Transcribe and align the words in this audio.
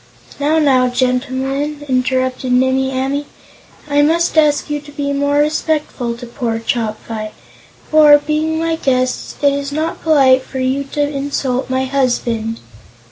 "Now, 0.39 0.57
now, 0.57 0.87
gentlemen," 0.87 1.85
interrupted 1.87 2.51
Nimmie 2.53 2.89
Amee, 2.91 3.27
"I 3.87 4.01
must 4.01 4.35
ask 4.35 4.67
you 4.67 4.81
to 4.81 4.91
be 4.91 5.13
more 5.13 5.35
respectful 5.37 6.17
to 6.17 6.25
poor 6.25 6.57
Chopfyt. 6.57 7.33
For, 7.91 8.17
being 8.17 8.57
my 8.57 8.77
guests, 8.77 9.35
it 9.43 9.53
is 9.53 9.71
not 9.71 10.01
polite 10.01 10.41
for 10.41 10.57
you 10.57 10.85
to 10.93 11.01
insult 11.07 11.69
my 11.69 11.85
husband." 11.85 12.61